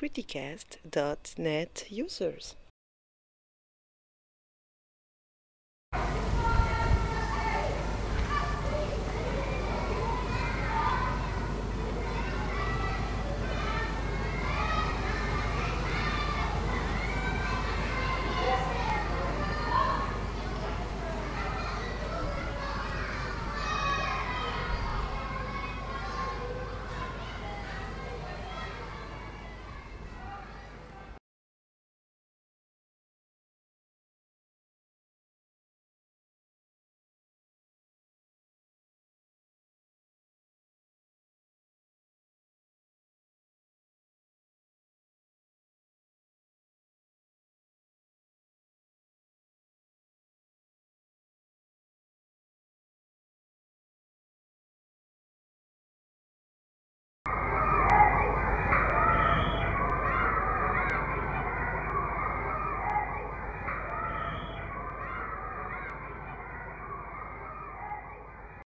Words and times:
Criticast.net 0.00 1.84
users. 1.90 2.56